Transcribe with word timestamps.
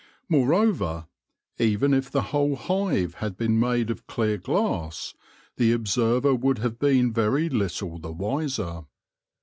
Moreover, 0.27 1.05
even 1.59 1.93
if 1.93 2.09
the 2.09 2.23
whole 2.33 2.55
hive 2.55 3.13
had 3.21 3.37
been 3.37 3.59
made 3.59 3.91
of 3.91 4.07
clear 4.07 4.39
glass, 4.39 5.13
the 5.57 5.71
observer 5.73 6.33
would 6.33 6.57
have 6.57 6.79
been 6.79 7.13
very 7.13 7.49
little 7.49 7.99
the 7.99 8.11
wiser. 8.11 8.85